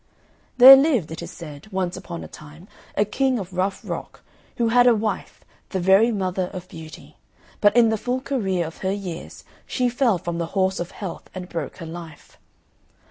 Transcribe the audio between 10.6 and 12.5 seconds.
of health and broke her life.